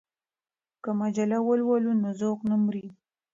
که 0.83 0.89
مجله 1.01 1.37
ولولو 1.47 1.91
نو 2.01 2.09
ذوق 2.19 2.39
نه 2.49 2.55
مري. 2.63 2.85